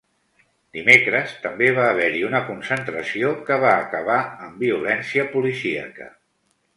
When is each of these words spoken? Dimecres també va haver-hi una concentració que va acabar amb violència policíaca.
Dimecres 0.75 1.33
també 1.41 1.67
va 1.79 1.83
haver-hi 1.89 2.23
una 2.29 2.41
concentració 2.47 3.33
que 3.49 3.57
va 3.65 3.73
acabar 3.83 4.17
amb 4.47 4.65
violència 4.65 5.27
policíaca. 5.35 6.09